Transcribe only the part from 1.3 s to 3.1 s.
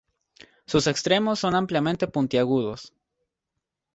son ampliamente puntiagudos.